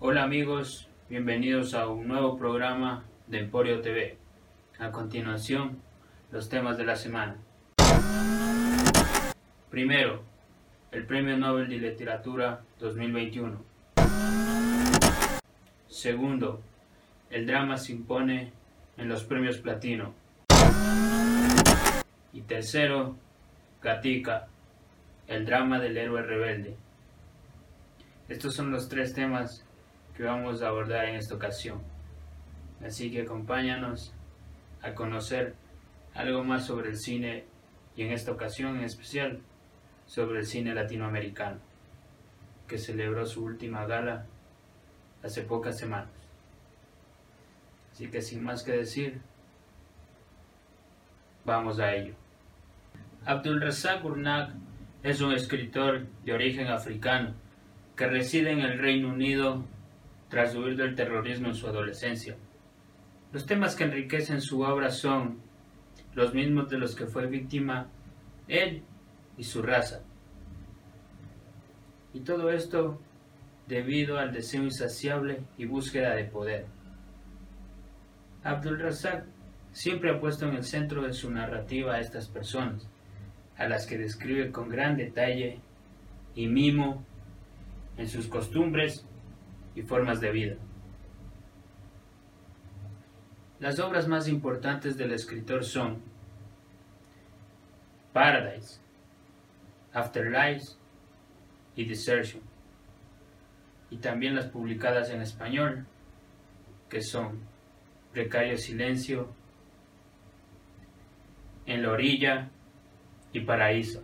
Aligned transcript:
Hola 0.00 0.24
amigos, 0.24 0.88
bienvenidos 1.08 1.72
a 1.72 1.86
un 1.88 2.08
nuevo 2.08 2.36
programa 2.36 3.04
de 3.28 3.38
Emporio 3.38 3.80
TV. 3.80 4.18
A 4.78 4.90
continuación, 4.90 5.80
los 6.32 6.48
temas 6.48 6.76
de 6.76 6.84
la 6.84 6.96
semana. 6.96 7.36
Primero, 9.70 10.24
el 10.90 11.06
Premio 11.06 11.38
Nobel 11.38 11.68
de 11.68 11.78
Literatura 11.78 12.60
2021. 12.80 13.64
Segundo, 15.86 16.60
el 17.30 17.46
drama 17.46 17.76
se 17.76 17.92
impone 17.92 18.52
en 18.96 19.08
los 19.08 19.22
premios 19.22 19.58
Platino. 19.58 20.12
Y 22.32 22.42
tercero, 22.42 23.16
Gatica, 23.80 24.48
el 25.28 25.46
drama 25.46 25.78
del 25.78 25.96
héroe 25.96 26.22
rebelde. 26.22 26.76
Estos 28.28 28.54
son 28.54 28.72
los 28.72 28.88
tres 28.88 29.14
temas 29.14 29.63
que 30.16 30.22
vamos 30.22 30.62
a 30.62 30.68
abordar 30.68 31.06
en 31.06 31.16
esta 31.16 31.34
ocasión. 31.34 31.82
Así 32.84 33.10
que 33.10 33.22
acompáñanos 33.22 34.12
a 34.82 34.94
conocer 34.94 35.54
algo 36.14 36.44
más 36.44 36.66
sobre 36.66 36.90
el 36.90 36.96
cine 36.96 37.44
y 37.96 38.02
en 38.02 38.12
esta 38.12 38.32
ocasión 38.32 38.76
en 38.76 38.84
especial 38.84 39.40
sobre 40.06 40.40
el 40.40 40.46
cine 40.46 40.74
latinoamericano, 40.74 41.58
que 42.68 42.78
celebró 42.78 43.26
su 43.26 43.44
última 43.44 43.86
gala 43.86 44.26
hace 45.22 45.42
pocas 45.42 45.78
semanas. 45.78 46.10
Así 47.92 48.08
que 48.08 48.20
sin 48.20 48.42
más 48.42 48.62
que 48.62 48.72
decir, 48.72 49.20
vamos 51.44 51.78
a 51.78 51.94
ello. 51.94 52.14
Abdul 53.24 53.60
Razak 53.60 54.02
Gurnag 54.02 54.52
es 55.02 55.20
un 55.20 55.32
escritor 55.32 56.06
de 56.24 56.32
origen 56.32 56.68
africano 56.68 57.34
que 57.96 58.06
reside 58.06 58.50
en 58.50 58.60
el 58.60 58.78
Reino 58.78 59.08
Unido 59.08 59.64
tras 60.34 60.56
huir 60.56 60.76
del 60.76 60.96
terrorismo 60.96 61.46
en 61.46 61.54
su 61.54 61.68
adolescencia. 61.68 62.34
Los 63.32 63.46
temas 63.46 63.76
que 63.76 63.84
enriquecen 63.84 64.40
su 64.40 64.62
obra 64.62 64.90
son 64.90 65.38
los 66.12 66.34
mismos 66.34 66.68
de 66.68 66.76
los 66.76 66.96
que 66.96 67.06
fue 67.06 67.28
víctima 67.28 67.86
él 68.48 68.82
y 69.38 69.44
su 69.44 69.62
raza. 69.62 70.00
Y 72.12 72.20
todo 72.22 72.50
esto 72.50 73.00
debido 73.68 74.18
al 74.18 74.32
deseo 74.32 74.64
insaciable 74.64 75.44
y 75.56 75.66
búsqueda 75.66 76.16
de 76.16 76.24
poder. 76.24 76.66
Abdul 78.42 78.80
Razak 78.80 79.26
siempre 79.70 80.10
ha 80.10 80.18
puesto 80.18 80.48
en 80.48 80.56
el 80.56 80.64
centro 80.64 81.02
de 81.02 81.12
su 81.12 81.30
narrativa 81.30 81.94
a 81.94 82.00
estas 82.00 82.26
personas, 82.26 82.88
a 83.56 83.68
las 83.68 83.86
que 83.86 83.98
describe 83.98 84.50
con 84.50 84.68
gran 84.68 84.96
detalle 84.96 85.60
y 86.34 86.48
mimo 86.48 87.04
en 87.96 88.08
sus 88.08 88.26
costumbres 88.26 89.06
y 89.74 89.82
formas 89.82 90.20
de 90.20 90.30
vida. 90.30 90.56
Las 93.60 93.78
obras 93.78 94.08
más 94.08 94.28
importantes 94.28 94.96
del 94.96 95.12
escritor 95.12 95.64
son 95.64 96.02
Paradise, 98.12 98.80
Afterlife 99.92 100.76
y 101.74 101.84
Desertion, 101.84 102.42
y 103.90 103.96
también 103.98 104.34
las 104.34 104.46
publicadas 104.46 105.10
en 105.10 105.22
español, 105.22 105.86
que 106.88 107.00
son 107.00 107.40
Precario 108.12 108.56
Silencio, 108.56 109.32
En 111.66 111.82
la 111.82 111.92
Orilla 111.92 112.50
y 113.32 113.40
Paraíso. 113.40 114.02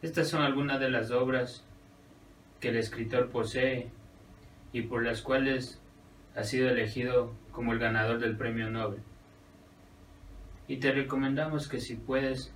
Estas 0.00 0.28
son 0.28 0.42
algunas 0.42 0.80
de 0.80 0.88
las 0.88 1.10
obras 1.10 1.64
que 2.60 2.70
el 2.70 2.78
escritor 2.78 3.28
posee 3.28 3.90
y 4.72 4.82
por 4.82 5.04
las 5.04 5.22
cuales 5.22 5.80
ha 6.34 6.44
sido 6.44 6.68
elegido 6.70 7.32
como 7.52 7.72
el 7.72 7.78
ganador 7.78 8.18
del 8.18 8.36
premio 8.36 8.70
Nobel. 8.70 9.00
Y 10.68 10.76
te 10.76 10.92
recomendamos 10.92 11.68
que 11.68 11.80
si 11.80 11.96
puedes 11.96 12.52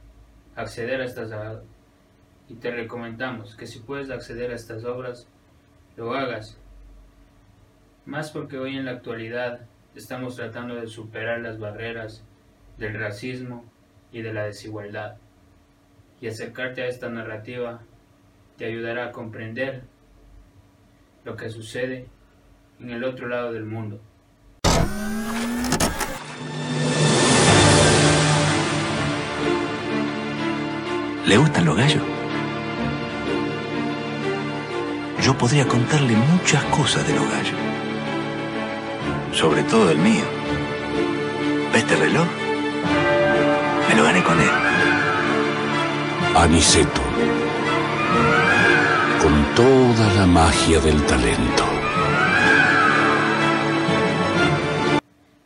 acceder 0.54 1.00
a 1.00 1.04
estas 1.04 1.32
y 2.48 2.54
te 2.54 2.70
recomendamos 2.70 3.56
que 3.56 3.66
si 3.66 3.78
puedes 3.78 4.10
acceder 4.10 4.50
a 4.50 4.56
estas 4.56 4.84
obras 4.84 5.26
lo 5.96 6.14
hagas. 6.14 6.58
Más 8.04 8.30
porque 8.30 8.58
hoy 8.58 8.76
en 8.76 8.84
la 8.84 8.92
actualidad 8.92 9.60
estamos 9.94 10.36
tratando 10.36 10.74
de 10.74 10.86
superar 10.86 11.40
las 11.40 11.58
barreras 11.58 12.24
del 12.78 12.98
racismo 12.98 13.64
y 14.10 14.22
de 14.22 14.32
la 14.32 14.44
desigualdad. 14.44 15.16
Y 16.20 16.28
acercarte 16.28 16.82
a 16.82 16.86
esta 16.86 17.08
narrativa 17.08 17.80
te 18.56 18.66
ayudará 18.66 19.06
a 19.06 19.12
comprender 19.12 19.82
lo 21.24 21.36
que 21.36 21.50
sucede 21.50 22.06
en 22.80 22.90
el 22.90 23.04
otro 23.04 23.28
lado 23.28 23.52
del 23.52 23.64
mundo. 23.64 24.00
¿Le 31.26 31.36
gustan 31.36 31.64
los 31.64 31.76
gallos? 31.76 32.02
Yo 35.20 35.38
podría 35.38 35.66
contarle 35.66 36.14
muchas 36.14 36.64
cosas 36.64 37.06
de 37.06 37.14
los 37.14 37.30
gallos 37.30 37.72
sobre 39.34 39.62
todo 39.64 39.90
el 39.90 39.98
mío. 39.98 40.24
¿Ves 41.72 41.82
este 41.82 41.96
reloj? 41.96 42.26
Me 43.88 43.94
lo 43.94 44.04
gané 44.04 44.22
con 44.22 44.38
él. 44.40 44.50
Aniceto. 46.36 47.00
Con 49.22 49.54
toda 49.54 50.14
la 50.14 50.26
magia 50.26 50.80
del 50.80 51.00
talento. 51.06 51.62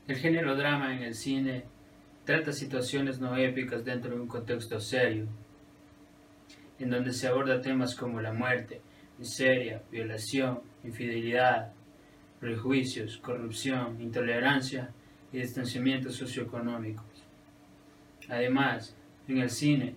El 0.08 0.16
género 0.16 0.56
drama 0.56 0.94
en 0.94 1.02
el 1.02 1.14
cine 1.14 1.64
trata 2.24 2.52
situaciones 2.52 3.20
no 3.20 3.36
épicas 3.36 3.84
dentro 3.84 4.12
de 4.12 4.20
un 4.22 4.28
contexto 4.28 4.80
serio, 4.80 5.26
en 6.78 6.88
donde 6.88 7.12
se 7.12 7.28
aborda 7.28 7.60
temas 7.60 7.94
como 7.94 8.22
la 8.22 8.32
muerte, 8.32 8.80
miseria, 9.18 9.82
violación, 9.90 10.60
infidelidad, 10.82 11.70
prejuicios, 12.40 13.18
corrupción, 13.18 14.00
intolerancia 14.00 14.88
y 15.34 15.38
distanciamientos 15.40 16.14
socioeconómicos. 16.14 17.04
Además, 18.30 18.96
en 19.28 19.36
el 19.36 19.50
cine, 19.50 19.94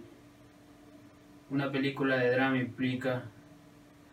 una 1.49 1.71
película 1.71 2.17
de 2.17 2.31
drama 2.31 2.57
implica 2.57 3.23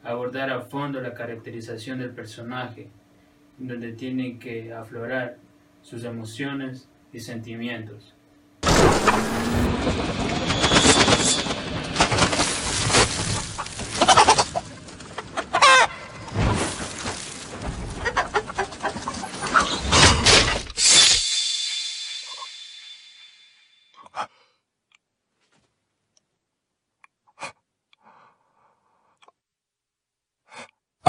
abordar 0.07 0.51
a 0.51 0.61
fondo 0.61 1.01
la 1.01 1.15
caracterización 1.15 1.99
del 1.99 2.11
personaje, 2.11 2.89
donde 3.59 3.93
tienen 3.93 4.39
que 4.39 4.73
aflorar 4.73 5.39
sus 5.83 6.05
emociones 6.05 6.89
y 7.13 7.21
sentimientos. 7.21 8.15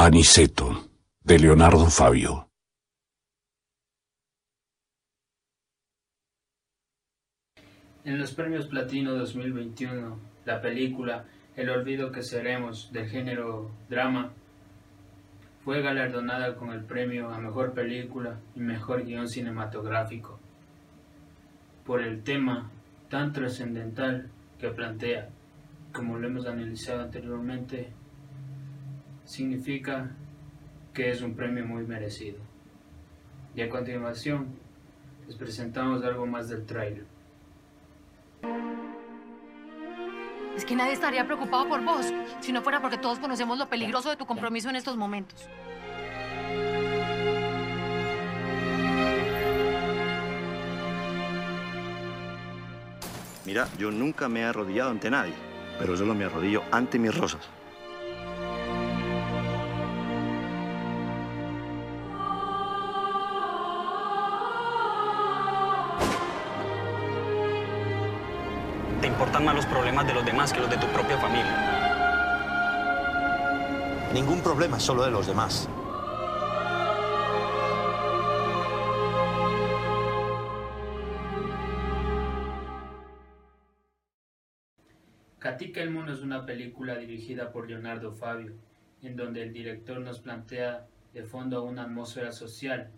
Aniceto, 0.08 0.90
de 1.22 1.38
Leonardo 1.38 1.86
Fabio. 1.88 2.48
En 8.06 8.18
los 8.18 8.34
premios 8.34 8.68
Platino 8.68 9.16
2021, 9.16 10.18
la 10.46 10.62
película 10.62 11.26
El 11.58 11.70
olvido 11.70 12.10
que 12.10 12.24
seremos 12.24 12.90
del 12.94 13.10
género 13.10 13.70
drama 13.90 14.32
fue 15.66 15.82
galardonada 15.82 16.56
con 16.56 16.72
el 16.72 16.86
premio 16.86 17.30
a 17.30 17.40
Mejor 17.40 17.74
Película 17.74 18.40
y 18.56 18.62
Mejor 18.62 19.04
Guión 19.04 19.28
Cinematográfico 19.28 20.40
por 21.86 22.02
el 22.02 22.24
tema 22.24 22.72
tan 23.10 23.34
trascendental 23.34 24.30
que 24.58 24.70
plantea, 24.70 25.28
como 25.92 26.18
lo 26.18 26.28
hemos 26.30 26.46
analizado 26.46 27.02
anteriormente, 27.02 27.92
significa 29.28 30.10
que 30.94 31.12
es 31.12 31.22
un 31.22 31.36
premio 31.36 31.66
muy 31.66 31.86
merecido. 31.86 32.40
Y 33.54 33.62
a 33.62 33.70
continuación 33.70 34.48
les 35.28 35.36
presentamos 35.36 36.04
algo 36.04 36.26
más 36.26 36.50
del 36.50 36.66
trailer. 36.66 37.06
Es 40.56 40.66
que 40.66 40.76
nadie 40.76 40.94
estaría 40.94 41.26
preocupado 41.26 41.68
por 41.68 41.84
vos, 41.84 42.12
si 42.40 42.52
no 42.52 42.64
fuera 42.64 42.82
porque 42.82 42.98
todos 42.98 43.20
conocemos 43.20 43.60
lo 43.60 43.70
peligroso 43.70 44.10
de 44.10 44.16
tu 44.16 44.26
compromiso 44.26 44.70
en 44.70 44.78
estos 44.78 44.98
momentos. 44.98 45.48
Mira, 53.46 53.68
yo 53.78 53.92
nunca 53.92 54.28
me 54.28 54.42
he 54.42 54.44
arrodillado 54.46 54.90
ante 54.90 55.10
nadie, 55.10 55.34
pero 55.80 55.96
solo 55.96 56.16
me 56.16 56.26
arrodillo 56.26 56.64
ante 56.72 56.98
mis 56.98 57.16
rosas. 57.16 57.57
Problemas 69.66 70.08
de 70.08 70.14
los 70.14 70.26
demás 70.26 70.54
que 70.54 70.60
los 70.60 70.70
de 70.70 70.78
tu 70.78 70.88
propia 70.88 71.18
familia. 71.18 71.74
Ningún 74.14 74.42
problema, 74.42 74.80
solo 74.80 75.04
de 75.04 75.12
los 75.12 75.28
demás. 75.28 75.70
Katika 85.40 85.82
el 85.82 85.92
Mundo 85.92 86.14
es 86.14 86.22
una 86.22 86.46
película 86.46 86.98
dirigida 86.98 87.52
por 87.52 87.70
Leonardo 87.70 88.12
Fabio, 88.12 88.54
en 89.02 89.16
donde 89.16 89.44
el 89.44 89.54
director 89.54 90.00
nos 90.00 90.20
plantea 90.20 90.88
de 91.14 91.24
fondo 91.24 91.64
una 91.64 91.84
atmósfera 91.84 92.32
social, 92.32 92.90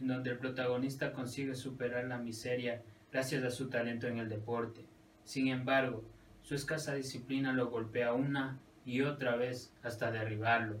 en 0.00 0.08
donde 0.08 0.30
el 0.30 0.38
protagonista 0.38 1.12
consigue 1.12 1.54
superar 1.54 2.04
la 2.04 2.18
miseria 2.18 2.82
gracias 3.12 3.44
a 3.44 3.50
su 3.50 3.68
talento 3.68 4.06
en 4.08 4.18
el 4.18 4.28
deporte. 4.28 4.84
Sin 5.26 5.48
embargo, 5.48 6.04
su 6.42 6.54
escasa 6.54 6.94
disciplina 6.94 7.52
lo 7.52 7.68
golpea 7.68 8.12
una 8.12 8.60
y 8.84 9.02
otra 9.02 9.34
vez 9.34 9.72
hasta 9.82 10.12
derribarlo. 10.12 10.76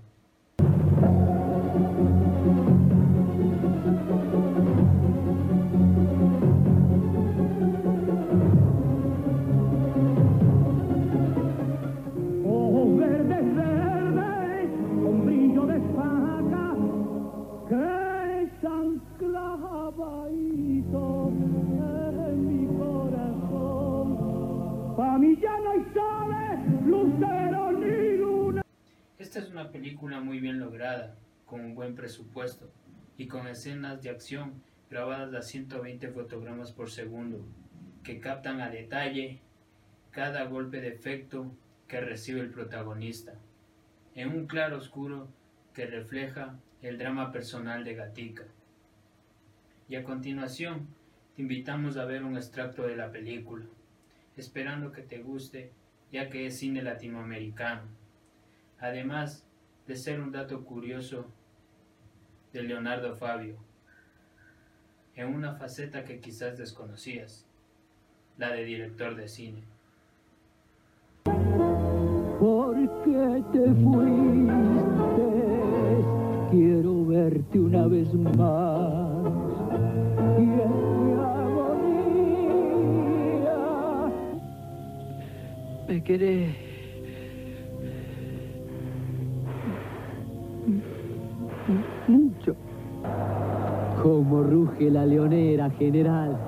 Lucero 26.84 27.72
ni 27.72 28.16
luna. 28.16 28.62
Esta 29.18 29.38
es 29.38 29.50
una 29.50 29.70
película 29.70 30.20
muy 30.20 30.40
bien 30.40 30.58
lograda, 30.58 31.16
con 31.46 31.60
un 31.60 31.74
buen 31.74 31.94
presupuesto 31.94 32.70
y 33.16 33.28
con 33.28 33.46
escenas 33.46 34.02
de 34.02 34.10
acción 34.10 34.62
grabadas 34.90 35.34
a 35.34 35.42
120 35.42 36.08
fotogramas 36.08 36.72
por 36.72 36.90
segundo, 36.90 37.44
que 38.02 38.20
captan 38.20 38.60
a 38.60 38.70
detalle 38.70 39.40
cada 40.10 40.44
golpe 40.44 40.80
de 40.80 40.88
efecto 40.88 41.52
que 41.88 42.00
recibe 42.00 42.40
el 42.40 42.50
protagonista, 42.50 43.34
en 44.14 44.30
un 44.30 44.46
claro 44.46 44.78
oscuro 44.78 45.28
que 45.74 45.86
refleja 45.86 46.58
el 46.82 46.98
drama 46.98 47.32
personal 47.32 47.84
de 47.84 47.94
Gatica. 47.94 48.44
Y 49.88 49.96
a 49.96 50.04
continuación, 50.04 50.88
te 51.34 51.42
invitamos 51.42 51.96
a 51.96 52.04
ver 52.04 52.24
un 52.24 52.36
extracto 52.36 52.86
de 52.86 52.96
la 52.96 53.10
película, 53.10 53.66
esperando 54.36 54.92
que 54.92 55.02
te 55.02 55.18
guste, 55.18 55.70
ya 56.12 56.28
que 56.28 56.46
es 56.46 56.58
cine 56.58 56.82
latinoamericano. 56.82 57.82
Además 58.78 59.46
de 59.86 59.96
ser 59.96 60.20
un 60.20 60.32
dato 60.32 60.64
curioso 60.64 61.26
de 62.52 62.62
Leonardo 62.62 63.14
Fabio, 63.16 63.56
en 65.14 65.34
una 65.34 65.54
faceta 65.54 66.04
que 66.04 66.20
quizás 66.20 66.58
desconocías, 66.58 67.46
la 68.36 68.50
de 68.52 68.64
director 68.64 69.14
de 69.16 69.28
cine. 69.28 69.62
¿Por 72.38 72.76
qué 73.02 73.42
te 73.52 73.74
fuiste? 73.74 75.26
Quiero 76.50 77.06
verte 77.06 77.58
una 77.58 77.86
vez 77.86 78.12
más. 78.14 79.05
Querés. 86.06 86.54
Mucho. 92.06 92.54
Como 94.02 94.42
ruge 94.44 94.90
la 94.90 95.04
leonera, 95.04 95.68
general. 95.70 96.38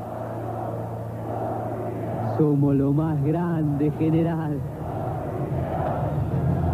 Somos 2.39 2.77
lo 2.77 2.93
más 2.93 3.23
grande, 3.25 3.91
general. 3.99 4.61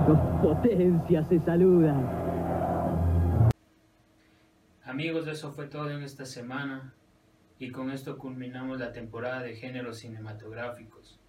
Dos 0.07 0.19
potencias 0.43 1.27
se 1.29 1.39
saludan. 1.41 2.07
Amigos, 4.85 5.27
eso 5.27 5.51
fue 5.53 5.67
todo 5.67 5.91
en 5.91 6.03
esta 6.03 6.27
semana 6.27 6.93
y 7.59 7.71
con 7.71 7.91
esto 7.91 8.19
culminamos 8.19 8.79
la 8.79 8.93
temporada 8.93 9.41
de 9.41 9.57
géneros 9.57 10.01
cinematográficos. 10.01 11.24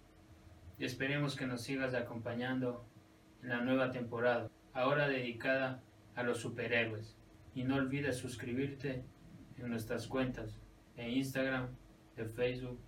Y 0.78 0.84
esperemos 0.84 1.36
que 1.36 1.46
nos 1.46 1.62
sigas 1.62 1.94
acompañando 1.94 2.84
en 3.42 3.48
la 3.48 3.62
nueva 3.62 3.90
temporada, 3.90 4.50
ahora 4.72 5.08
dedicada 5.08 5.82
a 6.14 6.22
los 6.22 6.38
superhéroes. 6.38 7.16
Y 7.54 7.64
no 7.64 7.76
olvides 7.76 8.18
suscribirte 8.18 9.02
en 9.58 9.70
nuestras 9.70 10.06
cuentas 10.06 10.58
de 10.96 11.08
Instagram, 11.08 11.68
de 12.16 12.26
Facebook, 12.26 12.78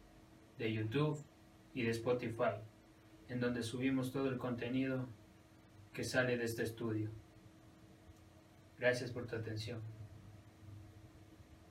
de 0.59 0.73
YouTube 0.73 1.23
y 1.75 1.83
de 1.83 1.91
Spotify, 1.91 2.57
en 3.29 3.41
donde 3.41 3.63
subimos 3.63 4.13
todo 4.13 4.29
el 4.29 4.39
contenido 4.39 5.07
que 5.93 6.05
sale 6.05 6.37
de 6.37 6.45
este 6.45 6.63
estudio. 6.63 7.11
Gracias 8.79 9.11
por 9.11 9.27
tu 9.27 9.37
atención. 9.37 9.81